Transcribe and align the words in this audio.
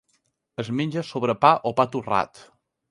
Es 0.63 0.71
menja 0.79 1.03
sobre 1.11 1.37
pa 1.47 1.55
o 1.73 1.77
pa 1.81 1.89
torrat. 1.97 2.45